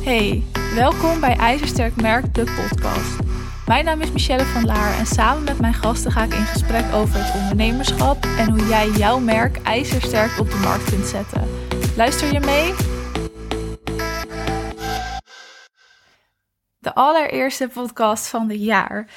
Hey, 0.00 0.42
welkom 0.74 1.20
bij 1.20 1.36
IJzersterk 1.36 2.00
Merk, 2.00 2.34
de 2.34 2.44
podcast. 2.44 3.18
Mijn 3.66 3.84
naam 3.84 4.00
is 4.00 4.12
Michelle 4.12 4.44
van 4.44 4.64
Laar 4.64 4.98
en 4.98 5.06
samen 5.06 5.44
met 5.44 5.60
mijn 5.60 5.74
gasten 5.74 6.12
ga 6.12 6.22
ik 6.22 6.34
in 6.34 6.44
gesprek 6.44 6.92
over 6.94 7.24
het 7.24 7.34
ondernemerschap 7.42 8.24
en 8.38 8.50
hoe 8.50 8.66
jij 8.66 8.88
jouw 8.88 9.18
merk 9.18 9.56
ijzersterk 9.62 10.38
op 10.38 10.50
de 10.50 10.56
markt 10.56 10.84
kunt 10.84 11.06
zetten. 11.06 11.48
Luister 11.96 12.32
je 12.32 12.40
mee? 12.40 12.74
De 16.78 16.94
allereerste 16.94 17.68
podcast 17.68 18.26
van 18.26 18.48
het 18.48 18.62
jaar. 18.62 19.08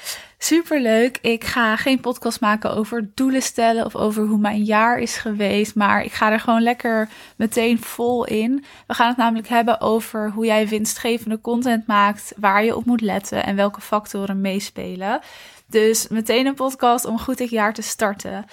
Superleuk. 0.44 1.18
Ik 1.20 1.44
ga 1.44 1.76
geen 1.76 2.00
podcast 2.00 2.40
maken 2.40 2.74
over 2.74 3.10
doelen 3.14 3.42
stellen 3.42 3.84
of 3.84 3.96
over 3.96 4.24
hoe 4.24 4.38
mijn 4.38 4.62
jaar 4.62 4.98
is 4.98 5.16
geweest. 5.16 5.74
Maar 5.74 6.04
ik 6.04 6.12
ga 6.12 6.32
er 6.32 6.40
gewoon 6.40 6.62
lekker 6.62 7.08
meteen 7.36 7.82
vol 7.82 8.24
in. 8.24 8.64
We 8.86 8.94
gaan 8.94 9.08
het 9.08 9.16
namelijk 9.16 9.48
hebben 9.48 9.80
over 9.80 10.30
hoe 10.30 10.46
jij 10.46 10.68
winstgevende 10.68 11.40
content 11.40 11.86
maakt, 11.86 12.32
waar 12.36 12.64
je 12.64 12.76
op 12.76 12.84
moet 12.84 13.00
letten 13.00 13.44
en 13.44 13.56
welke 13.56 13.80
factoren 13.80 14.40
meespelen. 14.40 15.20
Dus 15.66 16.08
meteen 16.08 16.46
een 16.46 16.54
podcast 16.54 17.04
om 17.04 17.18
goed 17.18 17.38
dit 17.38 17.50
jaar 17.50 17.74
te 17.74 17.82
starten. 17.82 18.44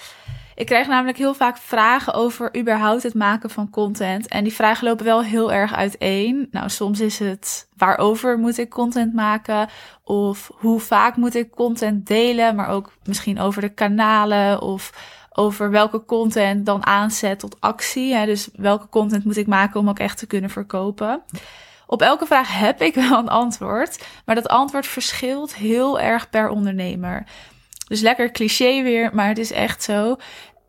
Ik 0.62 0.68
krijg 0.68 0.86
namelijk 0.86 1.18
heel 1.18 1.34
vaak 1.34 1.56
vragen 1.56 2.14
over 2.14 2.56
überhaupt 2.56 3.02
het 3.02 3.14
maken 3.14 3.50
van 3.50 3.70
content. 3.70 4.28
En 4.28 4.44
die 4.44 4.52
vragen 4.52 4.86
lopen 4.86 5.04
wel 5.04 5.22
heel 5.22 5.52
erg 5.52 5.74
uiteen. 5.74 6.48
Nou, 6.50 6.68
soms 6.68 7.00
is 7.00 7.18
het 7.18 7.68
waarover 7.76 8.38
moet 8.38 8.58
ik 8.58 8.70
content 8.70 9.14
maken? 9.14 9.68
Of 10.04 10.50
hoe 10.54 10.80
vaak 10.80 11.16
moet 11.16 11.34
ik 11.34 11.50
content 11.50 12.06
delen? 12.06 12.54
Maar 12.54 12.68
ook 12.68 12.92
misschien 13.04 13.40
over 13.40 13.60
de 13.60 13.68
kanalen 13.68 14.60
of 14.60 14.92
over 15.32 15.70
welke 15.70 16.04
content 16.04 16.66
dan 16.66 16.86
aanzet 16.86 17.38
tot 17.38 17.60
actie. 17.60 18.14
Hè? 18.14 18.26
Dus 18.26 18.48
welke 18.56 18.88
content 18.88 19.24
moet 19.24 19.36
ik 19.36 19.46
maken 19.46 19.80
om 19.80 19.88
ook 19.88 19.98
echt 19.98 20.18
te 20.18 20.26
kunnen 20.26 20.50
verkopen? 20.50 21.22
Op 21.86 22.02
elke 22.02 22.26
vraag 22.26 22.58
heb 22.58 22.82
ik 22.82 22.94
wel 23.08 23.18
een 23.18 23.28
antwoord, 23.28 24.04
maar 24.24 24.34
dat 24.34 24.48
antwoord 24.48 24.86
verschilt 24.86 25.54
heel 25.54 26.00
erg 26.00 26.30
per 26.30 26.48
ondernemer. 26.48 27.24
Dus 27.92 28.00
lekker 28.00 28.30
cliché 28.30 28.82
weer, 28.82 29.10
maar 29.14 29.28
het 29.28 29.38
is 29.38 29.52
echt 29.52 29.82
zo. 29.82 30.16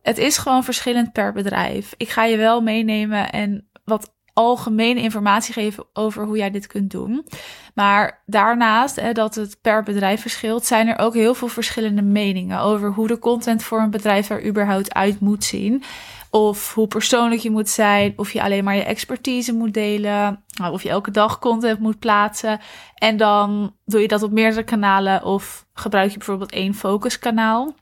Het 0.04 0.18
is 0.18 0.38
gewoon 0.38 0.64
verschillend 0.64 1.12
per 1.12 1.34
bedrijf. 1.34 1.94
Ik 1.98 2.09
ga 2.09 2.23
je 2.23 2.38
wel 2.38 2.62
meenemen 2.62 3.32
en 3.32 3.70
wat 3.84 4.14
algemene 4.34 5.02
informatie 5.02 5.54
geven 5.54 5.86
over 5.94 6.26
hoe 6.26 6.38
jij 6.38 6.52
dit 6.52 6.68
kunt 6.68 6.92
doen. 6.92 7.28
Maar 7.73 8.24
daarnaast, 8.26 8.96
hè, 8.96 9.12
dat 9.12 9.36
het 9.36 9.58
per 9.62 9.84
bedrijf 9.84 10.22
verschilt, 10.22 10.66
zijn 10.66 10.88
er 10.88 11.00
ook 11.00 11.14
heel 11.14 11.34
veel 11.34 11.48
verschillende 11.48 12.02
meningen 12.02 12.59
over 12.59 12.92
hoe 12.92 13.08
de 13.08 13.20
content 13.20 13.64
voor 13.64 13.80
een 13.80 13.90
bedrijf 13.90 14.30
er 14.30 14.46
überhaupt 14.46 14.94
uit 14.94 15.20
moet 15.20 15.44
zien. 15.44 15.84
Of 16.30 16.74
hoe 16.74 16.88
persoonlijk 16.88 17.42
je 17.42 17.52
moet 17.52 17.70
zijn, 17.70 18.14
of 18.16 18.31
je 18.31 18.44
alleen 18.44 18.64
maar 18.64 18.76
je 18.76 18.84
expertise 18.84 19.54
moet 19.54 19.74
delen, 19.74 20.44
nou, 20.54 20.74
of 20.74 20.84
je 20.84 20.90
elke 20.90 21.12
dag 21.12 21.40
content 21.40 21.80
moet 21.80 22.00
plaatsen. 22.00 22.59
En 22.96 23.18
dan 23.18 23.76
doe 23.86 24.02
je 24.02 24.08
dat 24.08 24.24
op 24.24 24.31
meerdere 24.31 24.64
kanalen 24.64 25.24
of 25.24 25.66
gebruik 25.74 26.12
je 26.12 26.18
bijvoorbeeld 26.18 26.52
één 26.52 26.74
focuskanaal. 26.74 27.76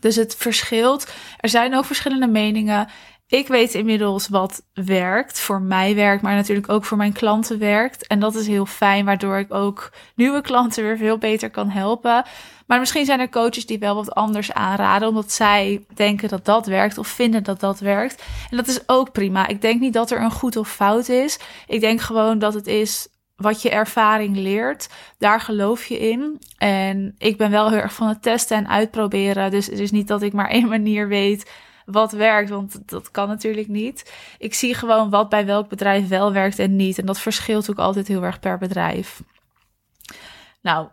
Dus 0.00 0.16
het 0.16 0.34
verschilt. 0.36 1.12
Er 1.40 1.48
zijn 1.48 1.74
ook 1.74 1.84
verschillende 1.84 2.26
meningen. 2.26 2.88
Ik 3.28 3.48
weet 3.48 3.74
inmiddels 3.74 4.28
wat 4.28 4.62
werkt, 4.74 5.40
voor 5.40 5.60
mij 5.60 5.94
werkt, 5.94 6.22
maar 6.22 6.34
natuurlijk 6.34 6.68
ook 6.68 6.84
voor 6.84 6.96
mijn 6.96 7.12
klanten 7.12 7.58
werkt. 7.58 8.06
En 8.06 8.20
dat 8.20 8.34
is 8.34 8.46
heel 8.46 8.66
fijn, 8.66 9.04
waardoor 9.04 9.38
ik 9.38 9.54
ook 9.54 9.92
nieuwe 10.14 10.40
klanten 10.40 10.82
weer 10.82 10.96
veel 10.96 11.18
beter 11.18 11.50
kan 11.50 11.70
helpen. 11.70 12.24
Maar 12.66 12.78
misschien 12.78 13.04
zijn 13.04 13.20
er 13.20 13.28
coaches 13.28 13.66
die 13.66 13.78
wel 13.78 13.94
wat 13.94 14.14
anders 14.14 14.52
aanraden, 14.52 15.08
omdat 15.08 15.32
zij 15.32 15.84
denken 15.94 16.28
dat 16.28 16.44
dat 16.44 16.66
werkt 16.66 16.98
of 16.98 17.08
vinden 17.08 17.42
dat 17.42 17.60
dat 17.60 17.78
werkt. 17.78 18.22
En 18.50 18.56
dat 18.56 18.66
is 18.66 18.88
ook 18.88 19.12
prima. 19.12 19.46
Ik 19.46 19.60
denk 19.60 19.80
niet 19.80 19.92
dat 19.92 20.10
er 20.10 20.20
een 20.20 20.30
goed 20.30 20.56
of 20.56 20.68
fout 20.68 21.08
is. 21.08 21.38
Ik 21.66 21.80
denk 21.80 22.00
gewoon 22.00 22.38
dat 22.38 22.54
het 22.54 22.66
is 22.66 23.08
wat 23.36 23.62
je 23.62 23.70
ervaring 23.70 24.36
leert, 24.36 24.88
daar 25.18 25.40
geloof 25.40 25.86
je 25.86 25.98
in. 25.98 26.40
En 26.58 27.14
ik 27.18 27.36
ben 27.36 27.50
wel 27.50 27.68
heel 27.68 27.78
erg 27.78 27.92
van 27.92 28.08
het 28.08 28.22
testen 28.22 28.56
en 28.56 28.68
uitproberen. 28.68 29.50
Dus 29.50 29.66
het 29.66 29.78
is 29.78 29.90
niet 29.90 30.08
dat 30.08 30.22
ik 30.22 30.32
maar 30.32 30.48
één 30.58 30.68
manier 30.68 31.08
weet 31.08 31.50
wat 31.86 32.12
werkt, 32.12 32.50
want 32.50 32.88
dat 32.88 33.10
kan 33.10 33.28
natuurlijk 33.28 33.68
niet. 33.68 34.12
Ik 34.38 34.54
zie 34.54 34.74
gewoon 34.74 35.10
wat 35.10 35.28
bij 35.28 35.46
welk 35.46 35.68
bedrijf 35.68 36.08
wel 36.08 36.32
werkt 36.32 36.58
en 36.58 36.76
niet. 36.76 36.98
En 36.98 37.06
dat 37.06 37.18
verschilt 37.18 37.70
ook 37.70 37.78
altijd 37.78 38.08
heel 38.08 38.22
erg 38.22 38.40
per 38.40 38.58
bedrijf. 38.58 39.22
Nou, 40.60 40.88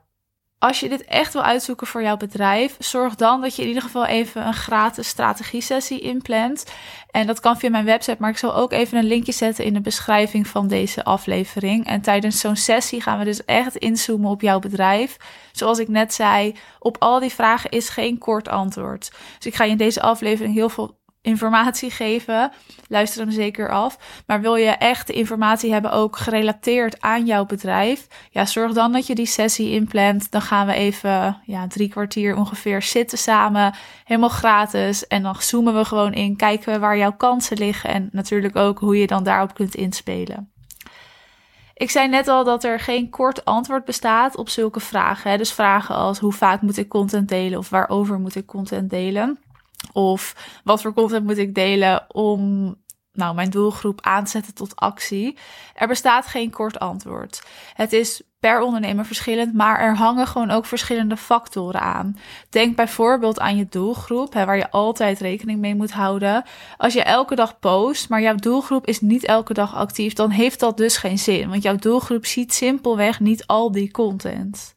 als 0.63 0.79
je 0.79 0.89
dit 0.89 1.05
echt 1.05 1.33
wil 1.33 1.43
uitzoeken 1.43 1.87
voor 1.87 2.01
jouw 2.01 2.17
bedrijf, 2.17 2.75
zorg 2.79 3.15
dan 3.15 3.41
dat 3.41 3.55
je 3.55 3.61
in 3.61 3.67
ieder 3.67 3.83
geval 3.83 4.05
even 4.05 4.47
een 4.47 4.53
gratis 4.53 5.07
strategie-sessie 5.07 5.99
inplant. 5.99 6.65
En 7.11 7.27
dat 7.27 7.39
kan 7.39 7.57
via 7.57 7.69
mijn 7.69 7.85
website, 7.85 8.17
maar 8.19 8.29
ik 8.29 8.37
zal 8.37 8.55
ook 8.55 8.71
even 8.71 8.97
een 8.97 9.03
linkje 9.05 9.31
zetten 9.31 9.65
in 9.65 9.73
de 9.73 9.81
beschrijving 9.81 10.47
van 10.47 10.67
deze 10.67 11.03
aflevering. 11.03 11.85
En 11.85 12.01
tijdens 12.01 12.39
zo'n 12.39 12.55
sessie 12.55 13.01
gaan 13.01 13.19
we 13.19 13.25
dus 13.25 13.45
echt 13.45 13.75
inzoomen 13.75 14.29
op 14.29 14.41
jouw 14.41 14.59
bedrijf. 14.59 15.17
Zoals 15.51 15.79
ik 15.79 15.87
net 15.87 16.13
zei, 16.13 16.55
op 16.79 16.95
al 16.99 17.19
die 17.19 17.33
vragen 17.33 17.69
is 17.69 17.89
geen 17.89 18.17
kort 18.17 18.47
antwoord. 18.47 19.11
Dus 19.37 19.45
ik 19.45 19.55
ga 19.55 19.63
je 19.63 19.71
in 19.71 19.77
deze 19.77 20.01
aflevering 20.01 20.53
heel 20.53 20.69
veel 20.69 20.97
informatie 21.23 21.91
geven. 21.91 22.51
Luister 22.87 23.21
hem 23.21 23.31
zeker 23.31 23.69
af. 23.69 23.97
Maar 24.27 24.41
wil 24.41 24.55
je 24.55 24.69
echt 24.69 25.09
informatie 25.09 25.71
hebben 25.71 25.91
ook 25.91 26.17
gerelateerd 26.17 27.01
aan 27.01 27.25
jouw 27.25 27.45
bedrijf? 27.45 28.07
Ja, 28.29 28.45
zorg 28.45 28.73
dan 28.73 28.91
dat 28.91 29.07
je 29.07 29.15
die 29.15 29.25
sessie 29.25 29.71
inplant. 29.71 30.31
Dan 30.31 30.41
gaan 30.41 30.67
we 30.67 30.73
even 30.73 31.41
ja, 31.45 31.67
drie 31.67 31.89
kwartier 31.89 32.35
ongeveer 32.35 32.81
zitten 32.81 33.17
samen. 33.17 33.73
Helemaal 34.03 34.29
gratis. 34.29 35.07
En 35.07 35.23
dan 35.23 35.35
zoomen 35.39 35.75
we 35.75 35.85
gewoon 35.85 36.13
in. 36.13 36.35
Kijken 36.35 36.73
we 36.73 36.79
waar 36.79 36.97
jouw 36.97 37.13
kansen 37.13 37.57
liggen. 37.57 37.89
En 37.89 38.09
natuurlijk 38.11 38.55
ook 38.55 38.79
hoe 38.79 38.97
je 38.97 39.07
dan 39.07 39.23
daarop 39.23 39.53
kunt 39.53 39.75
inspelen. 39.75 40.51
Ik 41.73 41.89
zei 41.89 42.07
net 42.07 42.27
al 42.27 42.43
dat 42.43 42.63
er 42.63 42.79
geen 42.79 43.09
kort 43.09 43.45
antwoord 43.45 43.85
bestaat 43.85 44.37
op 44.37 44.49
zulke 44.49 44.79
vragen. 44.79 45.31
Hè? 45.31 45.37
Dus 45.37 45.53
vragen 45.53 45.95
als 45.95 46.19
hoe 46.19 46.33
vaak 46.33 46.61
moet 46.61 46.77
ik 46.77 46.87
content 46.89 47.29
delen 47.29 47.59
of 47.59 47.69
waarover 47.69 48.19
moet 48.19 48.35
ik 48.35 48.45
content 48.45 48.89
delen. 48.89 49.39
Of 49.91 50.35
wat 50.63 50.81
voor 50.81 50.93
content 50.93 51.25
moet 51.25 51.37
ik 51.37 51.55
delen 51.55 52.05
om 52.07 52.75
nou, 53.13 53.35
mijn 53.35 53.49
doelgroep 53.49 54.01
aan 54.01 54.23
te 54.23 54.29
zetten 54.29 54.53
tot 54.53 54.75
actie? 54.75 55.37
Er 55.75 55.87
bestaat 55.87 56.25
geen 56.25 56.51
kort 56.51 56.79
antwoord. 56.79 57.43
Het 57.73 57.93
is 57.93 58.21
per 58.39 58.61
ondernemer 58.61 59.05
verschillend, 59.05 59.53
maar 59.53 59.79
er 59.79 59.95
hangen 59.95 60.27
gewoon 60.27 60.51
ook 60.51 60.65
verschillende 60.65 61.17
factoren 61.17 61.81
aan. 61.81 62.17
Denk 62.49 62.75
bijvoorbeeld 62.75 63.39
aan 63.39 63.57
je 63.57 63.67
doelgroep, 63.69 64.33
hè, 64.33 64.45
waar 64.45 64.57
je 64.57 64.71
altijd 64.71 65.19
rekening 65.19 65.59
mee 65.59 65.75
moet 65.75 65.91
houden. 65.91 66.43
Als 66.77 66.93
je 66.93 67.03
elke 67.03 67.35
dag 67.35 67.59
post, 67.59 68.09
maar 68.09 68.21
jouw 68.21 68.35
doelgroep 68.35 68.87
is 68.87 69.01
niet 69.01 69.25
elke 69.25 69.53
dag 69.53 69.75
actief, 69.75 70.13
dan 70.13 70.29
heeft 70.29 70.59
dat 70.59 70.77
dus 70.77 70.97
geen 70.97 71.19
zin, 71.19 71.49
want 71.49 71.63
jouw 71.63 71.75
doelgroep 71.75 72.25
ziet 72.25 72.53
simpelweg 72.53 73.19
niet 73.19 73.47
al 73.47 73.71
die 73.71 73.91
content. 73.91 74.73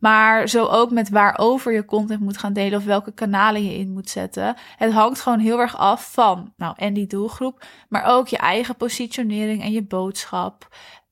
Maar 0.00 0.48
zo 0.48 0.66
ook 0.66 0.90
met 0.90 1.08
waarover 1.08 1.72
je 1.72 1.84
content 1.84 2.20
moet 2.20 2.38
gaan 2.38 2.52
delen 2.52 2.78
of 2.78 2.84
welke 2.84 3.12
kanalen 3.12 3.64
je 3.64 3.74
in 3.74 3.92
moet 3.92 4.10
zetten. 4.10 4.56
Het 4.76 4.92
hangt 4.92 5.20
gewoon 5.20 5.38
heel 5.38 5.60
erg 5.60 5.76
af 5.76 6.12
van, 6.12 6.52
nou, 6.56 6.74
en 6.76 6.94
die 6.94 7.06
doelgroep, 7.06 7.64
maar 7.88 8.04
ook 8.04 8.28
je 8.28 8.36
eigen 8.36 8.76
positionering 8.76 9.62
en 9.62 9.72
je 9.72 9.82
boodschap. 9.82 10.68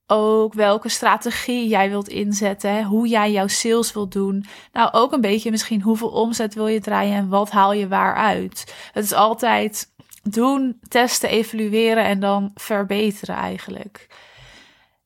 Ook 0.06 0.54
welke 0.54 0.88
strategie 0.88 1.68
jij 1.68 1.88
wilt 1.88 2.08
inzetten, 2.08 2.84
hoe 2.84 3.08
jij 3.08 3.32
jouw 3.32 3.46
sales 3.46 3.92
wilt 3.92 4.12
doen. 4.12 4.44
Nou, 4.72 4.92
ook 4.92 5.12
een 5.12 5.20
beetje 5.20 5.50
misschien 5.50 5.82
hoeveel 5.82 6.08
omzet 6.08 6.54
wil 6.54 6.66
je 6.66 6.80
draaien 6.80 7.16
en 7.16 7.28
wat 7.28 7.50
haal 7.50 7.72
je 7.72 7.88
waar 7.88 8.14
uit. 8.14 8.74
Het 8.92 9.04
is 9.04 9.12
altijd 9.12 9.92
doen, 10.22 10.80
testen, 10.88 11.28
evalueren 11.28 12.04
en 12.04 12.20
dan 12.20 12.50
verbeteren 12.54 13.36
eigenlijk. 13.36 14.06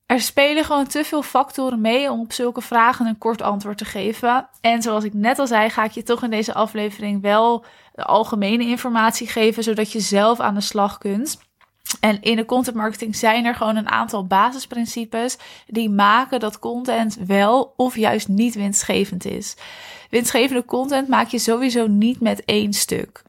Er 0.05 0.21
spelen 0.21 0.65
gewoon 0.65 0.87
te 0.87 1.03
veel 1.03 1.21
factoren 1.21 1.81
mee 1.81 2.11
om 2.11 2.19
op 2.19 2.33
zulke 2.33 2.61
vragen 2.61 3.05
een 3.05 3.17
kort 3.17 3.41
antwoord 3.41 3.77
te 3.77 3.85
geven. 3.85 4.49
En 4.61 4.81
zoals 4.81 5.03
ik 5.03 5.13
net 5.13 5.39
al 5.39 5.47
zei, 5.47 5.69
ga 5.69 5.83
ik 5.83 5.91
je 5.91 6.03
toch 6.03 6.23
in 6.23 6.29
deze 6.29 6.53
aflevering 6.53 7.21
wel 7.21 7.65
algemene 7.95 8.63
informatie 8.65 9.27
geven, 9.27 9.63
zodat 9.63 9.91
je 9.91 9.99
zelf 9.99 10.39
aan 10.39 10.53
de 10.53 10.61
slag 10.61 10.97
kunt. 10.97 11.39
En 11.99 12.21
in 12.21 12.35
de 12.35 12.45
content 12.45 12.75
marketing 12.75 13.15
zijn 13.15 13.45
er 13.45 13.55
gewoon 13.55 13.75
een 13.75 13.89
aantal 13.89 14.27
basisprincipes 14.27 15.37
die 15.67 15.89
maken 15.89 16.39
dat 16.39 16.59
content 16.59 17.17
wel 17.25 17.73
of 17.75 17.95
juist 17.95 18.27
niet 18.27 18.55
winstgevend 18.55 19.25
is. 19.25 19.55
Winstgevende 20.09 20.65
content 20.65 21.07
maak 21.07 21.27
je 21.27 21.39
sowieso 21.39 21.87
niet 21.87 22.19
met 22.19 22.45
één 22.45 22.73
stuk. 22.73 23.23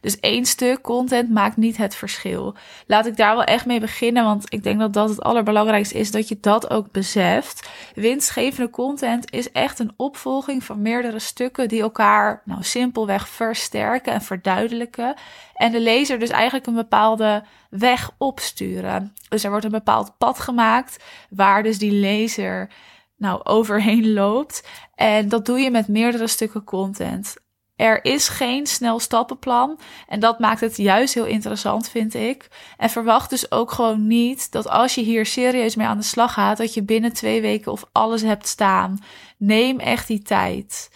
Dus 0.00 0.20
één 0.20 0.44
stuk 0.44 0.80
content 0.80 1.30
maakt 1.30 1.56
niet 1.56 1.76
het 1.76 1.94
verschil. 1.94 2.54
Laat 2.86 3.06
ik 3.06 3.16
daar 3.16 3.34
wel 3.34 3.44
echt 3.44 3.66
mee 3.66 3.80
beginnen, 3.80 4.24
want 4.24 4.44
ik 4.48 4.62
denk 4.62 4.78
dat 4.78 4.92
dat 4.92 5.08
het 5.08 5.22
allerbelangrijkste 5.22 5.98
is 5.98 6.10
dat 6.10 6.28
je 6.28 6.38
dat 6.40 6.70
ook 6.70 6.90
beseft. 6.92 7.68
Winstgevende 7.94 8.70
content 8.70 9.32
is 9.32 9.52
echt 9.52 9.78
een 9.78 9.92
opvolging 9.96 10.64
van 10.64 10.82
meerdere 10.82 11.18
stukken 11.18 11.68
die 11.68 11.80
elkaar 11.80 12.42
nou 12.44 12.62
simpelweg 12.62 13.28
versterken 13.28 14.12
en 14.12 14.22
verduidelijken. 14.22 15.14
En 15.54 15.72
de 15.72 15.80
lezer 15.80 16.18
dus 16.18 16.30
eigenlijk 16.30 16.66
een 16.66 16.74
bepaalde 16.74 17.44
weg 17.70 18.10
opsturen. 18.18 19.14
Dus 19.28 19.44
er 19.44 19.50
wordt 19.50 19.64
een 19.64 19.70
bepaald 19.70 20.18
pad 20.18 20.38
gemaakt 20.38 21.04
waar 21.30 21.62
dus 21.62 21.78
die 21.78 21.92
lezer 21.92 22.70
nou 23.16 23.40
overheen 23.44 24.12
loopt. 24.12 24.68
En 24.94 25.28
dat 25.28 25.46
doe 25.46 25.58
je 25.58 25.70
met 25.70 25.88
meerdere 25.88 26.26
stukken 26.26 26.64
content. 26.64 27.36
Er 27.78 28.04
is 28.04 28.28
geen 28.28 28.66
snel 28.66 28.98
stappenplan. 28.98 29.78
En 30.08 30.20
dat 30.20 30.38
maakt 30.38 30.60
het 30.60 30.76
juist 30.76 31.14
heel 31.14 31.24
interessant, 31.24 31.88
vind 31.88 32.14
ik. 32.14 32.48
En 32.76 32.90
verwacht 32.90 33.30
dus 33.30 33.50
ook 33.50 33.70
gewoon 33.70 34.06
niet 34.06 34.52
dat 34.52 34.68
als 34.68 34.94
je 34.94 35.00
hier 35.00 35.26
serieus 35.26 35.76
mee 35.76 35.86
aan 35.86 35.98
de 35.98 36.04
slag 36.04 36.32
gaat, 36.32 36.56
dat 36.56 36.74
je 36.74 36.82
binnen 36.82 37.12
twee 37.12 37.40
weken 37.40 37.72
of 37.72 37.84
alles 37.92 38.22
hebt 38.22 38.48
staan. 38.48 38.98
Neem 39.36 39.78
echt 39.78 40.06
die 40.06 40.22
tijd. 40.22 40.90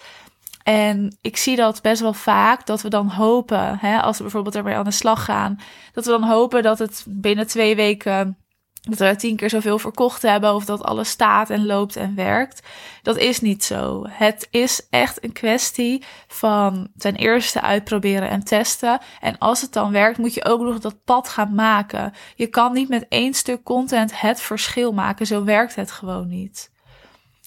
En 0.62 1.16
ik 1.20 1.36
zie 1.36 1.56
dat 1.56 1.82
best 1.82 2.00
wel 2.00 2.12
vaak, 2.12 2.66
dat 2.66 2.82
we 2.82 2.88
dan 2.88 3.08
hopen, 3.08 3.78
hè, 3.78 4.00
als 4.00 4.16
we 4.16 4.22
bijvoorbeeld 4.22 4.54
ermee 4.54 4.74
aan 4.74 4.84
de 4.84 4.90
slag 4.90 5.24
gaan, 5.24 5.60
dat 5.92 6.04
we 6.04 6.10
dan 6.10 6.24
hopen 6.24 6.62
dat 6.62 6.78
het 6.78 7.04
binnen 7.08 7.46
twee 7.46 7.76
weken 7.76 8.36
dat 8.82 8.98
we 8.98 9.16
tien 9.16 9.36
keer 9.36 9.50
zoveel 9.50 9.78
verkocht 9.78 10.22
hebben 10.22 10.54
of 10.54 10.64
dat 10.64 10.82
alles 10.82 11.08
staat 11.08 11.50
en 11.50 11.66
loopt 11.66 11.96
en 11.96 12.14
werkt. 12.14 12.62
Dat 13.02 13.16
is 13.16 13.40
niet 13.40 13.64
zo. 13.64 14.04
Het 14.08 14.48
is 14.50 14.86
echt 14.90 15.24
een 15.24 15.32
kwestie 15.32 16.02
van 16.26 16.88
ten 16.96 17.14
eerste 17.14 17.60
uitproberen 17.60 18.28
en 18.28 18.44
testen. 18.44 19.00
En 19.20 19.38
als 19.38 19.60
het 19.60 19.72
dan 19.72 19.92
werkt, 19.92 20.18
moet 20.18 20.34
je 20.34 20.44
ook 20.44 20.60
nog 20.60 20.78
dat 20.78 21.04
pad 21.04 21.28
gaan 21.28 21.54
maken. 21.54 22.12
Je 22.34 22.46
kan 22.46 22.72
niet 22.72 22.88
met 22.88 23.06
één 23.08 23.34
stuk 23.34 23.62
content 23.62 24.20
het 24.20 24.40
verschil 24.40 24.92
maken. 24.92 25.26
Zo 25.26 25.44
werkt 25.44 25.74
het 25.74 25.90
gewoon 25.90 26.28
niet. 26.28 26.70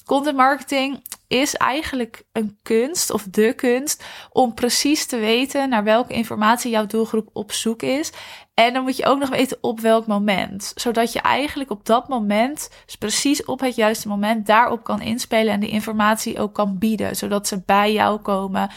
Content 0.05 0.37
marketing 0.37 1.03
is 1.35 1.55
eigenlijk 1.55 2.23
een 2.31 2.57
kunst 2.61 3.11
of 3.11 3.23
de 3.23 3.53
kunst 3.55 4.03
om 4.31 4.53
precies 4.53 5.05
te 5.05 5.17
weten 5.17 5.69
naar 5.69 5.83
welke 5.83 6.13
informatie 6.13 6.71
jouw 6.71 6.85
doelgroep 6.85 7.29
op 7.33 7.51
zoek 7.51 7.81
is. 7.81 8.11
En 8.53 8.73
dan 8.73 8.83
moet 8.83 8.97
je 8.97 9.05
ook 9.05 9.19
nog 9.19 9.29
weten 9.29 9.57
op 9.61 9.79
welk 9.79 10.07
moment. 10.07 10.71
Zodat 10.75 11.13
je 11.13 11.19
eigenlijk 11.19 11.69
op 11.69 11.85
dat 11.85 12.07
moment, 12.07 12.69
dus 12.85 12.95
precies 12.95 13.45
op 13.45 13.59
het 13.59 13.75
juiste 13.75 14.07
moment, 14.07 14.45
daarop 14.45 14.83
kan 14.83 15.01
inspelen 15.01 15.53
en 15.53 15.59
de 15.59 15.67
informatie 15.67 16.39
ook 16.39 16.53
kan 16.53 16.77
bieden. 16.77 17.15
Zodat 17.15 17.47
ze 17.47 17.63
bij 17.65 17.93
jou 17.93 18.19
komen, 18.19 18.71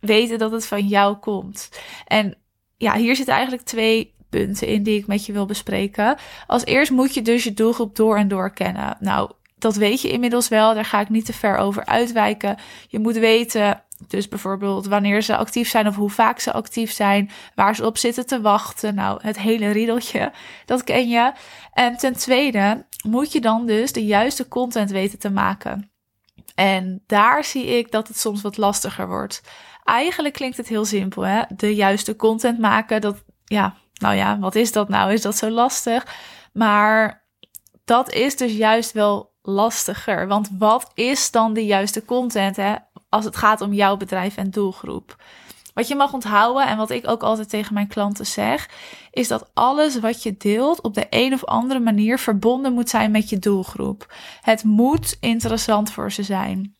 weten 0.00 0.38
dat 0.38 0.52
het 0.52 0.66
van 0.66 0.86
jou 0.86 1.16
komt. 1.16 1.68
En 2.06 2.36
ja, 2.76 2.96
hier 2.96 3.16
zitten 3.16 3.34
eigenlijk 3.34 3.64
twee 3.64 4.14
punten 4.30 4.66
in 4.68 4.82
die 4.82 4.98
ik 4.98 5.06
met 5.06 5.26
je 5.26 5.32
wil 5.32 5.46
bespreken. 5.46 6.16
Als 6.46 6.64
eerst 6.64 6.90
moet 6.90 7.14
je 7.14 7.22
dus 7.22 7.44
je 7.44 7.54
doelgroep 7.54 7.96
door 7.96 8.16
en 8.16 8.28
door 8.28 8.52
kennen. 8.52 8.96
Nou, 9.00 9.30
dat 9.64 9.76
weet 9.76 10.00
je 10.00 10.10
inmiddels 10.10 10.48
wel. 10.48 10.74
Daar 10.74 10.84
ga 10.84 11.00
ik 11.00 11.08
niet 11.08 11.24
te 11.24 11.32
ver 11.32 11.56
over 11.56 11.84
uitwijken. 11.84 12.56
Je 12.88 12.98
moet 12.98 13.16
weten, 13.16 13.82
dus 14.08 14.28
bijvoorbeeld 14.28 14.86
wanneer 14.86 15.22
ze 15.22 15.36
actief 15.36 15.68
zijn 15.68 15.86
of 15.86 15.96
hoe 15.96 16.10
vaak 16.10 16.38
ze 16.38 16.52
actief 16.52 16.92
zijn, 16.92 17.30
waar 17.54 17.74
ze 17.74 17.86
op 17.86 17.98
zitten 17.98 18.26
te 18.26 18.40
wachten. 18.40 18.94
Nou, 18.94 19.18
het 19.22 19.38
hele 19.38 19.70
riedeltje, 19.70 20.32
dat 20.66 20.84
ken 20.84 21.08
je. 21.08 21.32
En 21.72 21.96
ten 21.96 22.12
tweede 22.12 22.86
moet 23.06 23.32
je 23.32 23.40
dan 23.40 23.66
dus 23.66 23.92
de 23.92 24.04
juiste 24.04 24.48
content 24.48 24.90
weten 24.90 25.18
te 25.18 25.30
maken. 25.30 25.90
En 26.54 27.02
daar 27.06 27.44
zie 27.44 27.66
ik 27.66 27.90
dat 27.90 28.08
het 28.08 28.18
soms 28.18 28.42
wat 28.42 28.56
lastiger 28.56 29.08
wordt. 29.08 29.42
Eigenlijk 29.84 30.34
klinkt 30.34 30.56
het 30.56 30.68
heel 30.68 30.84
simpel, 30.84 31.22
hè? 31.22 31.42
De 31.56 31.74
juiste 31.74 32.16
content 32.16 32.58
maken, 32.58 33.00
dat, 33.00 33.24
ja, 33.44 33.74
nou 33.94 34.14
ja, 34.14 34.38
wat 34.38 34.54
is 34.54 34.72
dat 34.72 34.88
nou? 34.88 35.12
Is 35.12 35.22
dat 35.22 35.36
zo 35.36 35.50
lastig? 35.50 36.06
Maar 36.52 37.26
dat 37.84 38.12
is 38.12 38.36
dus 38.36 38.52
juist 38.52 38.92
wel 38.92 39.33
lastiger. 39.46 40.28
Want 40.28 40.50
wat 40.58 40.90
is 40.94 41.30
dan 41.30 41.52
de 41.52 41.64
juiste 41.66 42.04
content 42.04 42.56
hè, 42.56 42.74
als 43.08 43.24
het 43.24 43.36
gaat 43.36 43.60
om 43.60 43.72
jouw 43.72 43.96
bedrijf 43.96 44.36
en 44.36 44.50
doelgroep? 44.50 45.16
Wat 45.74 45.88
je 45.88 45.94
mag 45.94 46.12
onthouden 46.12 46.66
en 46.66 46.76
wat 46.76 46.90
ik 46.90 47.08
ook 47.08 47.22
altijd 47.22 47.48
tegen 47.48 47.74
mijn 47.74 47.88
klanten 47.88 48.26
zeg, 48.26 48.68
is 49.10 49.28
dat 49.28 49.50
alles 49.54 50.00
wat 50.00 50.22
je 50.22 50.36
deelt 50.36 50.80
op 50.80 50.94
de 50.94 51.06
een 51.10 51.32
of 51.32 51.44
andere 51.44 51.80
manier 51.80 52.18
verbonden 52.18 52.72
moet 52.72 52.88
zijn 52.88 53.10
met 53.10 53.28
je 53.28 53.38
doelgroep. 53.38 54.14
Het 54.40 54.64
moet 54.64 55.16
interessant 55.20 55.92
voor 55.92 56.12
ze 56.12 56.22
zijn. 56.22 56.76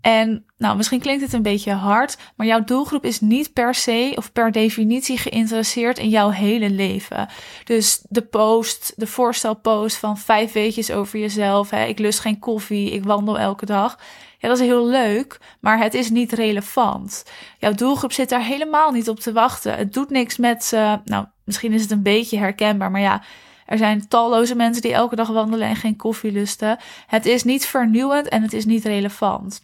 En 0.00 0.44
nou, 0.56 0.76
misschien 0.76 1.00
klinkt 1.00 1.22
het 1.22 1.32
een 1.32 1.42
beetje 1.42 1.72
hard, 1.72 2.16
maar 2.36 2.46
jouw 2.46 2.64
doelgroep 2.64 3.04
is 3.04 3.20
niet 3.20 3.52
per 3.52 3.74
se 3.74 4.12
of 4.16 4.32
per 4.32 4.52
definitie 4.52 5.18
geïnteresseerd 5.18 5.98
in 5.98 6.08
jouw 6.08 6.30
hele 6.30 6.70
leven. 6.70 7.28
Dus 7.64 8.02
de 8.08 8.22
post, 8.22 8.92
de 8.96 9.06
voorstelpost 9.06 9.96
van 9.96 10.18
vijf 10.18 10.52
weetjes 10.52 10.90
over 10.90 11.18
jezelf. 11.18 11.70
Hè, 11.70 11.84
ik 11.84 11.98
lust 11.98 12.20
geen 12.20 12.38
koffie, 12.38 12.90
ik 12.90 13.04
wandel 13.04 13.38
elke 13.38 13.66
dag. 13.66 13.98
Ja, 14.38 14.48
dat 14.48 14.58
is 14.58 14.66
heel 14.66 14.86
leuk, 14.86 15.40
maar 15.60 15.78
het 15.78 15.94
is 15.94 16.10
niet 16.10 16.32
relevant. 16.32 17.24
Jouw 17.58 17.72
doelgroep 17.72 18.12
zit 18.12 18.28
daar 18.28 18.44
helemaal 18.44 18.90
niet 18.90 19.08
op 19.08 19.20
te 19.20 19.32
wachten. 19.32 19.74
Het 19.74 19.92
doet 19.92 20.10
niks 20.10 20.36
met 20.36 20.64
ze. 20.64 20.98
Nou, 21.04 21.26
misschien 21.44 21.72
is 21.72 21.82
het 21.82 21.90
een 21.90 22.02
beetje 22.02 22.38
herkenbaar, 22.38 22.90
maar 22.90 23.00
ja. 23.00 23.22
Er 23.68 23.78
zijn 23.78 24.08
talloze 24.08 24.54
mensen 24.54 24.82
die 24.82 24.92
elke 24.92 25.16
dag 25.16 25.28
wandelen 25.28 25.68
en 25.68 25.76
geen 25.76 25.96
koffie 25.96 26.32
lusten. 26.32 26.78
Het 27.06 27.26
is 27.26 27.44
niet 27.44 27.66
vernieuwend 27.66 28.28
en 28.28 28.42
het 28.42 28.52
is 28.52 28.64
niet 28.64 28.84
relevant. 28.84 29.62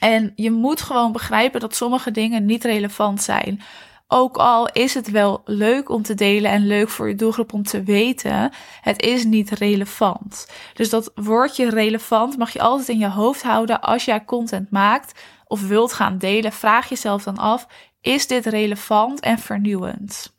En 0.00 0.32
je 0.34 0.50
moet 0.50 0.80
gewoon 0.80 1.12
begrijpen 1.12 1.60
dat 1.60 1.74
sommige 1.74 2.10
dingen 2.10 2.44
niet 2.44 2.64
relevant 2.64 3.22
zijn. 3.22 3.62
Ook 4.08 4.36
al 4.36 4.68
is 4.68 4.94
het 4.94 5.10
wel 5.10 5.42
leuk 5.44 5.88
om 5.88 6.02
te 6.02 6.14
delen 6.14 6.50
en 6.50 6.66
leuk 6.66 6.88
voor 6.88 7.08
je 7.08 7.14
doelgroep 7.14 7.52
om 7.52 7.62
te 7.62 7.82
weten, 7.82 8.52
het 8.80 9.02
is 9.02 9.24
niet 9.24 9.50
relevant. 9.50 10.48
Dus 10.74 10.90
dat 10.90 11.10
woordje 11.14 11.70
relevant 11.70 12.38
mag 12.38 12.52
je 12.52 12.60
altijd 12.60 12.88
in 12.88 12.98
je 12.98 13.08
hoofd 13.08 13.42
houden 13.42 13.80
als 13.80 14.04
jij 14.04 14.24
content 14.24 14.70
maakt 14.70 15.20
of 15.44 15.66
wilt 15.66 15.92
gaan 15.92 16.18
delen. 16.18 16.52
Vraag 16.52 16.88
jezelf 16.88 17.22
dan 17.22 17.38
af: 17.38 17.66
is 18.00 18.26
dit 18.26 18.46
relevant 18.46 19.20
en 19.20 19.38
vernieuwend? 19.38 20.36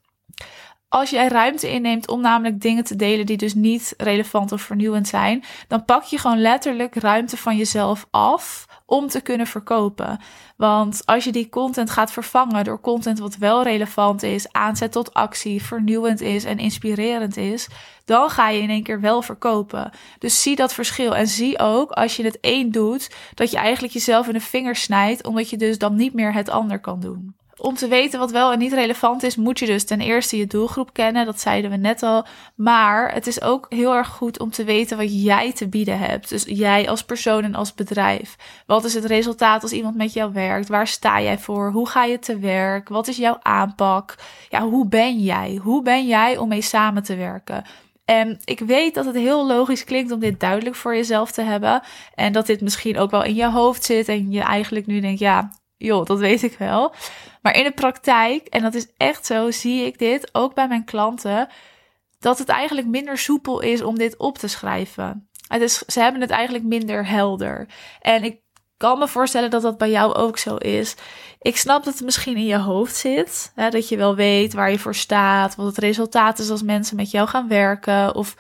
Als 0.90 1.10
jij 1.10 1.28
ruimte 1.28 1.72
inneemt 1.72 2.08
om 2.08 2.22
namelijk 2.22 2.62
dingen 2.62 2.84
te 2.84 2.96
delen 2.96 3.26
die 3.26 3.38
dus 3.38 3.54
niet 3.54 3.94
relevant 3.98 4.52
of 4.52 4.62
vernieuwend 4.62 5.08
zijn, 5.08 5.44
dan 5.68 5.86
pak 5.86 6.04
je 6.04 6.18
gewoon 6.18 6.42
letterlijk 6.42 6.96
ruimte 6.96 7.38
van 7.38 7.58
jezelf 7.58 8.08
af 8.12 8.66
om 8.86 9.08
te 9.08 9.22
kunnen 9.22 9.48
verkopen. 9.48 10.20
Want 10.58 11.02
als 11.06 11.24
je 11.24 11.32
die 11.32 11.50
content 11.50 11.90
gaat 11.90 12.12
vervangen 12.12 12.64
door 12.64 12.82
content 12.82 13.20
wat 13.20 13.36
wel 13.36 13.64
relevant 13.64 14.24
is, 14.24 14.52
aanzet 14.52 14.92
tot 14.92 15.14
actie, 15.14 15.64
vernieuwend 15.64 16.22
is 16.22 16.44
en 16.44 16.58
inspirerend 16.58 17.38
is, 17.38 17.68
dan 18.06 18.30
ga 18.30 18.50
je 18.50 18.62
in 18.62 18.70
één 18.70 18.84
keer 18.84 19.02
wel 19.02 19.22
verkopen. 19.22 19.92
Dus 20.20 20.42
zie 20.42 20.56
dat 20.56 20.74
verschil 20.74 21.16
en 21.16 21.28
zie 21.28 21.60
ook 21.60 21.92
als 21.92 22.16
je 22.16 22.24
het 22.24 22.40
één 22.40 22.72
doet, 22.72 23.16
dat 23.34 23.52
je 23.52 23.58
eigenlijk 23.58 23.94
jezelf 23.94 24.28
in 24.28 24.34
de 24.34 24.42
vingers 24.42 24.82
snijdt, 24.82 25.28
omdat 25.28 25.50
je 25.50 25.58
dus 25.58 25.78
dan 25.78 25.96
niet 25.96 26.14
meer 26.14 26.34
het 26.34 26.50
ander 26.50 26.80
kan 26.80 27.00
doen 27.00 27.39
om 27.62 27.76
te 27.76 27.88
weten 27.88 28.20
wat 28.20 28.32
wel 28.32 28.52
en 28.52 28.60
niet 28.60 28.74
relevant 28.74 29.24
is, 29.24 29.36
moet 29.36 29.60
je 29.60 29.66
dus 29.66 29.86
ten 29.86 30.02
eerste 30.02 30.38
je 30.38 30.48
doelgroep 30.48 30.94
kennen. 30.94 31.26
Dat 31.26 31.40
zeiden 31.40 31.72
we 31.72 31.78
net 31.78 32.04
al. 32.04 32.26
Maar 32.56 33.14
het 33.14 33.28
is 33.28 33.42
ook 33.42 33.66
heel 33.70 33.94
erg 33.94 34.08
goed 34.08 34.40
om 34.40 34.52
te 34.52 34.64
weten 34.64 34.98
wat 34.98 35.24
jij 35.24 35.54
te 35.54 35.68
bieden 35.68 36.00
hebt. 36.00 36.30
Dus 36.30 36.44
jij 36.48 36.90
als 36.90 37.04
persoon 37.04 37.44
en 37.44 37.56
als 37.56 37.74
bedrijf. 37.74 38.36
Wat 38.66 38.86
is 38.86 38.94
het 38.94 39.06
resultaat 39.06 39.62
als 39.62 39.72
iemand 39.72 39.96
met 39.96 40.14
jou 40.14 40.34
werkt? 40.34 40.68
Waar 40.68 40.88
sta 40.88 41.22
jij 41.22 41.38
voor? 41.38 41.72
Hoe 41.72 41.88
ga 41.88 42.04
je 42.04 42.20
te 42.20 42.40
werk? 42.40 42.90
Wat 42.90 43.08
is 43.08 43.18
jouw 43.18 43.38
aanpak? 43.42 44.16
Ja, 44.50 44.62
hoe 44.62 44.88
ben 44.88 45.20
jij? 45.20 45.60
Hoe 45.62 45.82
ben 45.82 46.08
jij 46.08 46.38
om 46.38 46.48
mee 46.48 46.62
samen 46.62 47.04
te 47.04 47.16
werken? 47.16 47.64
En 48.06 48.40
ik 48.46 48.60
weet 48.60 48.94
dat 48.94 49.06
het 49.06 49.16
heel 49.16 49.48
logisch 49.48 49.84
klinkt 49.84 50.12
om 50.12 50.20
dit 50.20 50.40
duidelijk 50.40 50.76
voor 50.76 50.96
jezelf 50.96 51.32
te 51.32 51.42
hebben. 51.42 51.82
En 52.16 52.34
dat 52.34 52.46
dit 52.46 52.62
misschien 52.62 52.98
ook 52.98 53.12
wel 53.12 53.24
in 53.24 53.36
je 53.36 53.50
hoofd 53.50 53.84
zit. 53.84 54.08
En 54.08 54.32
je 54.32 54.42
eigenlijk 54.42 54.86
nu 54.86 55.00
denkt, 55.00 55.20
ja, 55.20 55.52
joh, 55.78 56.06
dat 56.06 56.20
weet 56.20 56.44
ik 56.44 56.58
wel. 56.58 56.94
Maar 57.42 57.56
in 57.56 57.64
de 57.64 57.72
praktijk, 57.72 58.48
en 58.48 58.62
dat 58.62 58.74
is 58.74 58.88
echt 58.98 59.26
zo, 59.26 59.52
zie 59.52 59.86
ik 59.86 59.98
dit 59.98 60.30
ook 60.32 60.54
bij 60.54 60.68
mijn 60.68 60.86
klanten, 60.86 61.48
dat 62.20 62.38
het 62.38 62.50
eigenlijk 62.50 62.88
minder 62.88 63.18
soepel 63.18 63.60
is 63.60 63.82
om 63.82 63.98
dit 63.98 64.18
op 64.18 64.38
te 64.38 64.48
schrijven. 64.48 65.30
Het 65.48 65.62
is, 65.62 65.78
ze 65.78 66.00
hebben 66.00 66.22
het 66.22 66.30
eigenlijk 66.30 66.66
minder 66.66 67.08
helder. 67.08 67.68
En 68.02 68.24
ik 68.24 68.40
kan 68.78 69.00
me 69.00 69.08
voorstellen 69.08 69.50
dat 69.50 69.62
dat 69.62 69.78
bij 69.78 69.90
jou 69.90 70.14
ook 70.14 70.38
zo 70.38 70.56
is. 70.56 70.96
Ik 71.40 71.58
snap 71.58 71.84
dat 71.84 71.94
het 71.94 72.04
misschien 72.04 72.38
in 72.38 72.46
je 72.46 72.58
hoofd 72.58 72.96
zit. 72.96 73.52
Hè, 73.56 73.70
dat 73.70 73.90
je 73.90 73.98
wel 73.98 74.16
weet 74.16 74.54
waar 74.54 74.72
je 74.72 74.80
voor 74.80 74.96
staat, 74.96 75.56
wat 75.56 75.66
het 75.66 75.78
resultaat 75.78 76.40
is 76.40 76.50
als 76.50 76.64
mensen 76.64 76.96
met 76.96 77.12
jou 77.12 77.28
gaan 77.28 77.48
werken. 77.48 78.16
Of 78.16 78.36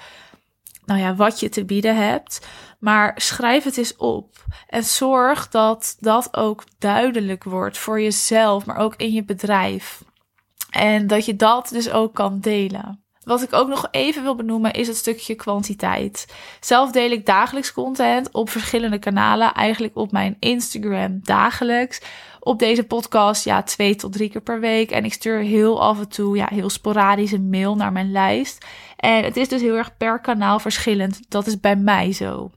nou 0.90 1.02
ja, 1.02 1.16
wat 1.16 1.40
je 1.40 1.50
te 1.50 1.66
bieden 1.66 1.96
hebt. 1.96 2.48
Maar 2.80 3.14
schrijf 3.16 3.64
het 3.64 3.78
eens 3.78 3.96
op. 3.96 4.46
En 4.68 4.84
zorg 4.84 5.50
dat 5.50 5.96
dat 6.00 6.36
ook 6.38 6.64
duidelijk 6.80 7.44
wordt 7.44 7.78
voor 7.78 8.02
jezelf, 8.02 8.66
maar 8.66 8.78
ook 8.78 8.96
in 8.96 9.12
je 9.12 9.24
bedrijf. 9.24 10.04
En 10.70 11.08
dat 11.08 11.26
je 11.26 11.36
dat 11.36 11.70
dus 11.70 11.90
ook 11.90 12.14
kan 12.14 12.40
delen. 12.40 13.04
Wat 13.30 13.42
ik 13.42 13.54
ook 13.54 13.68
nog 13.68 13.88
even 13.92 14.24
wil 14.24 14.36
benoemen 14.36 14.74
is 14.74 14.88
het 14.88 14.96
stukje 14.96 15.36
kwantiteit. 15.36 16.34
Zelf 16.60 16.92
deel 16.92 17.12
ik 17.12 17.26
dagelijks 17.26 17.74
content 17.74 18.32
op 18.32 18.50
verschillende 18.50 19.00
kanalen. 19.00 19.54
Eigenlijk 19.54 19.96
op 19.96 20.12
mijn 20.12 20.36
Instagram 20.40 21.20
dagelijks. 21.24 22.02
Op 22.40 22.60
deze 22.60 22.84
podcast 22.84 23.44
ja 23.44 23.64
twee 23.64 23.96
tot 23.96 24.14
drie 24.14 24.30
keer 24.30 24.42
per 24.42 24.60
week. 24.60 24.92
En 24.92 25.06
ik 25.06 25.14
stuur 25.14 25.40
heel 25.40 25.82
af 25.82 26.00
en 26.00 26.10
toe 26.10 26.36
ja 26.36 26.48
heel 26.52 26.70
sporadisch 26.70 27.32
een 27.32 27.50
mail 27.50 27.76
naar 27.76 27.92
mijn 27.92 28.12
lijst. 28.12 28.66
En 28.96 29.24
het 29.24 29.38
is 29.38 29.48
dus 29.48 29.62
heel 29.62 29.76
erg 29.76 29.98
per 29.98 30.20
kanaal 30.20 30.60
verschillend. 30.60 31.20
Dat 31.28 31.48
is 31.48 31.60
bij 31.60 31.76
mij 31.76 32.14
zo. 32.14 32.52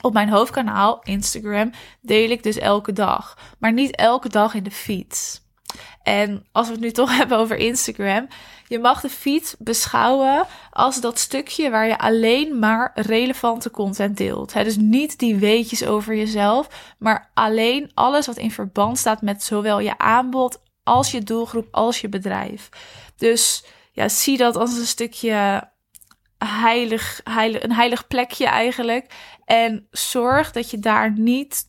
Op 0.00 0.12
mijn 0.12 0.28
hoofdkanaal, 0.28 1.00
Instagram, 1.02 1.70
deel 2.00 2.30
ik 2.30 2.42
dus 2.42 2.58
elke 2.58 2.92
dag. 2.92 3.38
Maar 3.58 3.72
niet 3.72 3.96
elke 3.96 4.28
dag 4.28 4.54
in 4.54 4.62
de 4.62 4.70
feeds. 4.70 5.45
En 6.02 6.46
als 6.52 6.66
we 6.66 6.72
het 6.72 6.82
nu 6.82 6.90
toch 6.90 7.16
hebben 7.18 7.38
over 7.38 7.56
Instagram. 7.56 8.28
Je 8.68 8.78
mag 8.78 9.00
de 9.00 9.08
feed 9.08 9.56
beschouwen 9.58 10.46
als 10.70 11.00
dat 11.00 11.18
stukje 11.18 11.70
waar 11.70 11.86
je 11.86 11.98
alleen 11.98 12.58
maar 12.58 12.92
relevante 12.94 13.70
content 13.70 14.16
deelt. 14.16 14.52
dus 14.52 14.76
niet 14.76 15.18
die 15.18 15.36
weetjes 15.36 15.84
over 15.84 16.16
jezelf, 16.16 16.94
maar 16.98 17.30
alleen 17.34 17.90
alles 17.94 18.26
wat 18.26 18.36
in 18.36 18.50
verband 18.50 18.98
staat 18.98 19.22
met 19.22 19.42
zowel 19.42 19.78
je 19.78 19.98
aanbod 19.98 20.60
als 20.82 21.10
je 21.10 21.20
doelgroep, 21.20 21.68
als 21.70 22.00
je 22.00 22.08
bedrijf. 22.08 22.68
Dus 23.16 23.64
ja, 23.92 24.08
zie 24.08 24.36
dat 24.36 24.56
als 24.56 24.78
een 24.78 24.86
stukje 24.86 25.68
heilig, 26.44 27.20
een 27.24 27.72
heilig 27.72 28.06
plekje 28.06 28.46
eigenlijk. 28.46 29.14
En 29.44 29.86
zorg 29.90 30.52
dat 30.52 30.70
je 30.70 30.78
daar 30.78 31.12
niet 31.18 31.64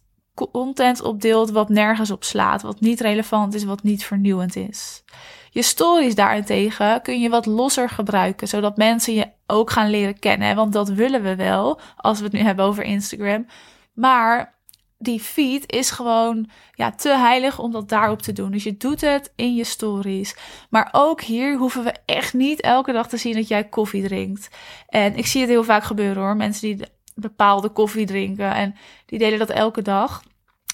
content 0.51 1.01
op 1.01 1.21
deelt 1.21 1.51
wat 1.51 1.69
nergens 1.69 2.11
op 2.11 2.23
slaat, 2.23 2.61
wat 2.61 2.79
niet 2.79 3.01
relevant 3.01 3.53
is, 3.53 3.63
wat 3.63 3.83
niet 3.83 4.05
vernieuwend 4.05 4.55
is. 4.55 5.03
Je 5.49 5.61
stories 5.61 6.15
daarentegen 6.15 7.01
kun 7.01 7.21
je 7.21 7.29
wat 7.29 7.45
losser 7.45 7.89
gebruiken, 7.89 8.47
zodat 8.47 8.77
mensen 8.77 9.13
je 9.13 9.29
ook 9.47 9.71
gaan 9.71 9.89
leren 9.89 10.19
kennen. 10.19 10.55
Want 10.55 10.73
dat 10.73 10.89
willen 10.89 11.23
we 11.23 11.35
wel, 11.35 11.79
als 11.95 12.17
we 12.17 12.23
het 12.23 12.33
nu 12.33 12.39
hebben 12.39 12.65
over 12.65 12.83
Instagram. 12.83 13.45
Maar 13.93 14.55
die 14.97 15.19
feed 15.19 15.71
is 15.71 15.91
gewoon 15.91 16.49
ja, 16.73 16.91
te 16.91 17.09
heilig 17.09 17.59
om 17.59 17.71
dat 17.71 17.89
daarop 17.89 18.21
te 18.21 18.33
doen. 18.33 18.51
Dus 18.51 18.63
je 18.63 18.77
doet 18.77 19.01
het 19.01 19.31
in 19.35 19.55
je 19.55 19.63
stories. 19.63 20.35
Maar 20.69 20.89
ook 20.91 21.21
hier 21.21 21.57
hoeven 21.57 21.83
we 21.83 21.93
echt 22.05 22.33
niet 22.33 22.61
elke 22.61 22.91
dag 22.91 23.07
te 23.07 23.17
zien 23.17 23.33
dat 23.33 23.47
jij 23.47 23.63
koffie 23.63 24.03
drinkt. 24.03 24.49
En 24.87 25.15
ik 25.15 25.25
zie 25.25 25.41
het 25.41 25.49
heel 25.49 25.63
vaak 25.63 25.83
gebeuren 25.83 26.23
hoor. 26.23 26.35
Mensen 26.35 26.67
die 26.67 26.87
bepaalde 27.15 27.69
koffie 27.69 28.05
drinken 28.05 28.53
en 28.53 28.75
die 29.05 29.19
delen 29.19 29.39
dat 29.39 29.49
elke 29.49 29.81
dag. 29.81 30.23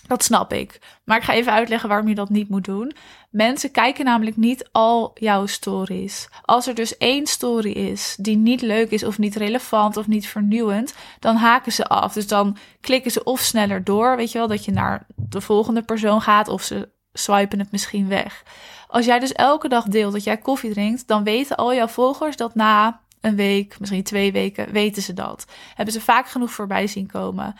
Dat 0.07 0.23
snap 0.23 0.53
ik. 0.53 0.79
Maar 1.03 1.17
ik 1.17 1.23
ga 1.23 1.33
even 1.33 1.51
uitleggen 1.51 1.89
waarom 1.89 2.07
je 2.07 2.15
dat 2.15 2.29
niet 2.29 2.49
moet 2.49 2.65
doen. 2.65 2.93
Mensen 3.29 3.71
kijken 3.71 4.05
namelijk 4.05 4.37
niet 4.37 4.69
al 4.71 5.11
jouw 5.13 5.45
stories. 5.45 6.29
Als 6.41 6.67
er 6.67 6.75
dus 6.75 6.97
één 6.97 7.27
story 7.27 7.71
is 7.71 8.15
die 8.19 8.37
niet 8.37 8.61
leuk 8.61 8.91
is 8.91 9.03
of 9.03 9.17
niet 9.17 9.35
relevant 9.35 9.97
of 9.97 10.07
niet 10.07 10.27
vernieuwend, 10.27 10.93
dan 11.19 11.35
haken 11.35 11.71
ze 11.71 11.87
af. 11.87 12.13
Dus 12.13 12.27
dan 12.27 12.57
klikken 12.81 13.11
ze 13.11 13.23
of 13.23 13.39
sneller 13.39 13.83
door, 13.83 14.15
weet 14.15 14.31
je 14.31 14.37
wel, 14.37 14.47
dat 14.47 14.65
je 14.65 14.71
naar 14.71 15.05
de 15.15 15.41
volgende 15.41 15.81
persoon 15.81 16.21
gaat 16.21 16.47
of 16.47 16.61
ze 16.61 16.89
swipen 17.13 17.59
het 17.59 17.71
misschien 17.71 18.07
weg. 18.07 18.43
Als 18.87 19.05
jij 19.05 19.19
dus 19.19 19.31
elke 19.31 19.67
dag 19.67 19.85
deelt 19.85 20.13
dat 20.13 20.23
jij 20.23 20.37
koffie 20.37 20.71
drinkt, 20.71 21.07
dan 21.07 21.23
weten 21.23 21.55
al 21.55 21.73
jouw 21.73 21.87
volgers 21.87 22.35
dat 22.35 22.55
na 22.55 23.01
een 23.21 23.35
week, 23.35 23.79
misschien 23.79 24.03
twee 24.03 24.31
weken, 24.31 24.71
weten 24.71 25.01
ze 25.01 25.13
dat. 25.13 25.45
Hebben 25.75 25.93
ze 25.93 26.01
vaak 26.01 26.27
genoeg 26.27 26.51
voorbij 26.51 26.87
zien 26.87 27.07
komen 27.07 27.55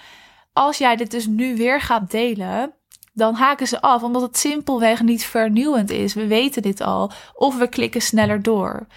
als 0.54 0.78
jij 0.78 0.96
dit 0.96 1.12
dus 1.12 1.28
nu 1.28 1.56
weer 1.56 1.82
gaat 1.82 2.12
delen, 2.12 2.74
dan 3.14 3.34
haken 3.34 3.68
ze 3.68 3.82
af, 3.82 4.04
omdat 4.04 4.22
het 4.22 4.38
simpelweg 4.38 5.02
niet 5.02 5.26
vernieuwend 5.26 5.90
is. 5.90 6.14
We 6.14 6.28
weten 6.28 6.62
dit 6.62 6.82
al. 6.82 7.12
Of 7.34 7.58
we 7.58 7.68
klikken 7.68 8.02
sneller 8.02 8.42
door. 8.42 8.88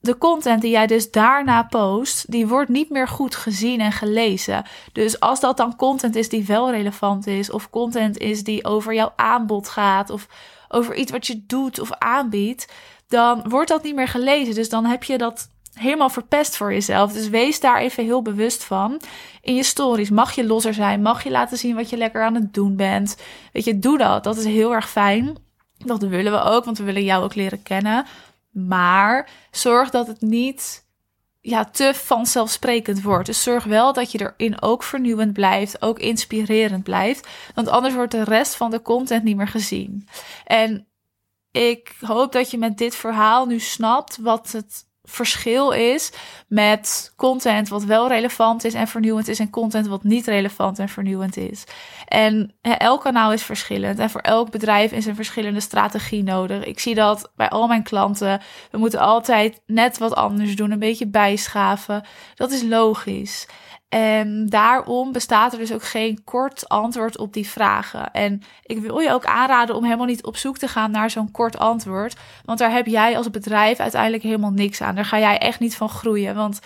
De 0.00 0.18
content 0.18 0.62
die 0.62 0.70
jij 0.70 0.86
dus 0.86 1.10
daarna 1.10 1.62
post, 1.62 2.30
die 2.30 2.46
wordt 2.46 2.70
niet 2.70 2.90
meer 2.90 3.08
goed 3.08 3.34
gezien 3.34 3.80
en 3.80 3.92
gelezen. 3.92 4.64
Dus 4.92 5.20
als 5.20 5.40
dat 5.40 5.56
dan 5.56 5.76
content 5.76 6.16
is 6.16 6.28
die 6.28 6.44
wel 6.44 6.70
relevant 6.70 7.26
is, 7.26 7.50
of 7.50 7.70
content 7.70 8.18
is 8.18 8.44
die 8.44 8.64
over 8.64 8.94
jouw 8.94 9.12
aanbod 9.16 9.68
gaat, 9.68 10.10
of 10.10 10.26
over 10.68 10.94
iets 10.94 11.12
wat 11.12 11.26
je 11.26 11.44
doet 11.46 11.80
of 11.80 11.92
aanbiedt, 11.92 12.72
dan 13.08 13.44
wordt 13.48 13.68
dat 13.68 13.82
niet 13.82 13.94
meer 13.94 14.08
gelezen. 14.08 14.54
Dus 14.54 14.68
dan 14.68 14.84
heb 14.84 15.04
je 15.04 15.18
dat 15.18 15.48
helemaal 15.74 16.10
verpest 16.10 16.56
voor 16.56 16.72
jezelf. 16.72 17.12
Dus 17.12 17.28
wees 17.28 17.60
daar 17.60 17.78
even 17.78 18.04
heel 18.04 18.22
bewust 18.22 18.64
van. 18.64 19.00
In 19.40 19.54
je 19.54 19.62
stories 19.62 20.10
mag 20.10 20.34
je 20.34 20.46
losser 20.46 20.74
zijn, 20.74 21.02
mag 21.02 21.24
je 21.24 21.30
laten 21.30 21.58
zien 21.58 21.74
wat 21.74 21.90
je 21.90 21.96
lekker 21.96 22.24
aan 22.24 22.34
het 22.34 22.54
doen 22.54 22.76
bent. 22.76 23.16
Weet 23.52 23.64
je, 23.64 23.78
doe 23.78 23.98
dat. 23.98 24.24
Dat 24.24 24.36
is 24.36 24.44
heel 24.44 24.74
erg 24.74 24.90
fijn. 24.90 25.36
Dat 25.78 26.02
willen 26.02 26.32
we 26.32 26.40
ook, 26.40 26.64
want 26.64 26.78
we 26.78 26.84
willen 26.84 27.04
jou 27.04 27.24
ook 27.24 27.34
leren 27.34 27.62
kennen. 27.62 28.06
Maar 28.50 29.30
zorg 29.50 29.90
dat 29.90 30.06
het 30.06 30.20
niet 30.20 30.86
ja, 31.40 31.64
te 31.64 31.94
vanzelfsprekend 31.94 33.02
wordt. 33.02 33.26
Dus 33.26 33.42
zorg 33.42 33.64
wel 33.64 33.92
dat 33.92 34.12
je 34.12 34.34
erin 34.36 34.62
ook 34.62 34.82
vernieuwend 34.82 35.32
blijft, 35.32 35.82
ook 35.82 35.98
inspirerend 35.98 36.82
blijft. 36.82 37.28
Want 37.54 37.68
anders 37.68 37.94
wordt 37.94 38.12
de 38.12 38.24
rest 38.24 38.54
van 38.54 38.70
de 38.70 38.82
content 38.82 39.24
niet 39.24 39.36
meer 39.36 39.48
gezien. 39.48 40.08
En 40.44 40.86
ik 41.50 41.94
hoop 42.00 42.32
dat 42.32 42.50
je 42.50 42.58
met 42.58 42.78
dit 42.78 42.94
verhaal 42.94 43.46
nu 43.46 43.60
snapt 43.60 44.18
wat 44.20 44.52
het 44.52 44.84
verschil 45.04 45.70
is 45.70 46.12
met 46.48 47.12
content 47.16 47.68
wat 47.68 47.84
wel 47.84 48.08
relevant 48.08 48.64
is 48.64 48.74
en 48.74 48.86
vernieuwend 48.86 49.28
is 49.28 49.38
en 49.38 49.50
content 49.50 49.86
wat 49.86 50.04
niet 50.04 50.26
relevant 50.26 50.78
en 50.78 50.88
vernieuwend 50.88 51.36
is. 51.36 51.64
En 52.06 52.54
elk 52.60 53.00
kanaal 53.00 53.32
is 53.32 53.42
verschillend 53.42 53.98
en 53.98 54.10
voor 54.10 54.20
elk 54.20 54.50
bedrijf 54.50 54.92
is 54.92 55.06
een 55.06 55.14
verschillende 55.14 55.60
strategie 55.60 56.22
nodig. 56.22 56.64
Ik 56.64 56.80
zie 56.80 56.94
dat 56.94 57.32
bij 57.36 57.48
al 57.48 57.66
mijn 57.66 57.82
klanten. 57.82 58.40
We 58.70 58.78
moeten 58.78 59.00
altijd 59.00 59.62
net 59.66 59.98
wat 59.98 60.14
anders 60.14 60.56
doen, 60.56 60.70
een 60.70 60.78
beetje 60.78 61.06
bijschaven. 61.06 62.04
Dat 62.34 62.50
is 62.50 62.62
logisch. 62.62 63.46
En 63.94 64.46
daarom 64.46 65.12
bestaat 65.12 65.52
er 65.52 65.58
dus 65.58 65.72
ook 65.72 65.84
geen 65.84 66.24
kort 66.24 66.68
antwoord 66.68 67.18
op 67.18 67.32
die 67.32 67.48
vragen. 67.48 68.12
En 68.12 68.42
ik 68.62 68.78
wil 68.78 68.98
je 68.98 69.12
ook 69.12 69.24
aanraden 69.24 69.76
om 69.76 69.84
helemaal 69.84 70.06
niet 70.06 70.24
op 70.24 70.36
zoek 70.36 70.58
te 70.58 70.68
gaan 70.68 70.90
naar 70.90 71.10
zo'n 71.10 71.30
kort 71.30 71.58
antwoord. 71.58 72.16
Want 72.44 72.58
daar 72.58 72.72
heb 72.72 72.86
jij 72.86 73.16
als 73.16 73.30
bedrijf 73.30 73.78
uiteindelijk 73.78 74.22
helemaal 74.22 74.50
niks 74.50 74.80
aan. 74.80 74.94
Daar 74.94 75.04
ga 75.04 75.18
jij 75.18 75.38
echt 75.38 75.60
niet 75.60 75.76
van 75.76 75.88
groeien. 75.88 76.34
Want 76.34 76.60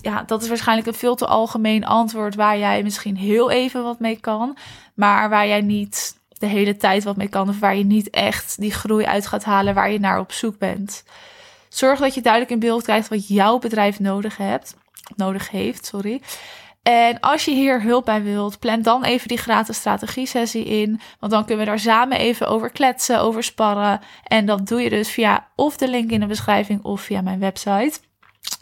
ja, 0.00 0.22
dat 0.22 0.42
is 0.42 0.48
waarschijnlijk 0.48 0.88
een 0.88 0.94
veel 0.94 1.14
te 1.14 1.26
algemeen 1.26 1.84
antwoord 1.84 2.34
waar 2.34 2.58
jij 2.58 2.82
misschien 2.82 3.16
heel 3.16 3.50
even 3.50 3.82
wat 3.82 4.00
mee 4.00 4.20
kan. 4.20 4.56
Maar 4.94 5.28
waar 5.28 5.46
jij 5.46 5.60
niet 5.60 6.18
de 6.28 6.46
hele 6.46 6.76
tijd 6.76 7.04
wat 7.04 7.16
mee 7.16 7.28
kan. 7.28 7.48
Of 7.48 7.58
waar 7.58 7.76
je 7.76 7.84
niet 7.84 8.10
echt 8.10 8.60
die 8.60 8.72
groei 8.72 9.04
uit 9.04 9.26
gaat 9.26 9.44
halen 9.44 9.74
waar 9.74 9.90
je 9.90 10.00
naar 10.00 10.18
op 10.18 10.32
zoek 10.32 10.58
bent. 10.58 11.04
Zorg 11.68 11.98
dat 11.98 12.14
je 12.14 12.20
duidelijk 12.22 12.52
in 12.52 12.58
beeld 12.58 12.82
krijgt 12.82 13.08
wat 13.08 13.28
jouw 13.28 13.58
bedrijf 13.58 14.00
nodig 14.00 14.36
hebt. 14.36 14.76
Nodig 15.16 15.50
heeft, 15.50 15.86
sorry. 15.86 16.20
En 16.84 17.20
als 17.20 17.44
je 17.44 17.50
hier 17.50 17.82
hulp 17.82 18.04
bij 18.04 18.22
wilt, 18.22 18.58
plan 18.58 18.82
dan 18.82 19.04
even 19.04 19.28
die 19.28 19.38
gratis 19.38 19.76
strategie-sessie 19.76 20.64
in. 20.64 21.00
Want 21.18 21.32
dan 21.32 21.44
kunnen 21.44 21.64
we 21.64 21.70
daar 21.70 21.80
samen 21.80 22.18
even 22.18 22.48
over 22.48 22.70
kletsen, 22.70 23.20
over 23.20 23.42
sparren. 23.42 24.00
En 24.24 24.46
dat 24.46 24.68
doe 24.68 24.80
je 24.80 24.90
dus 24.90 25.10
via 25.10 25.48
of 25.56 25.76
de 25.76 25.88
link 25.88 26.10
in 26.10 26.20
de 26.20 26.26
beschrijving 26.26 26.82
of 26.82 27.00
via 27.00 27.20
mijn 27.20 27.38
website. 27.38 27.98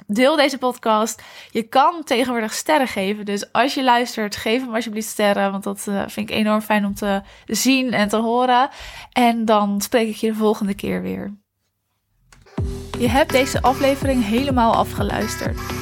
Deel 0.06 0.36
deze 0.36 0.58
podcast. 0.58 1.22
Je 1.50 1.62
kan 1.62 2.04
tegenwoordig 2.04 2.52
sterren 2.52 2.88
geven. 2.88 3.24
Dus 3.24 3.52
als 3.52 3.74
je 3.74 3.84
luistert, 3.84 4.36
geef 4.36 4.60
hem 4.60 4.74
alsjeblieft 4.74 5.08
sterren. 5.08 5.50
Want 5.50 5.64
dat 5.64 5.86
uh, 5.88 6.02
vind 6.06 6.30
ik 6.30 6.36
enorm 6.36 6.60
fijn 6.60 6.84
om 6.84 6.94
te 6.94 7.22
zien 7.46 7.92
en 7.92 8.08
te 8.08 8.16
horen. 8.16 8.68
En 9.12 9.44
dan 9.44 9.80
spreek 9.80 10.08
ik 10.08 10.16
je 10.16 10.26
de 10.26 10.34
volgende 10.34 10.74
keer 10.74 11.02
weer. 11.02 11.34
Je 12.98 13.08
hebt 13.08 13.32
deze 13.32 13.62
aflevering 13.62 14.24
helemaal 14.24 14.74
afgeluisterd. 14.74 15.81